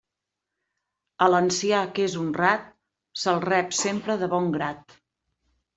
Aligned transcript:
A 1.25 1.27
l'ancià 1.33 1.83
que 1.99 2.07
és 2.07 2.17
honrat, 2.23 2.67
se'l 3.25 3.45
rep 3.47 3.79
sempre 3.85 4.19
de 4.25 4.33
bon 4.35 4.53
grat. 4.59 5.03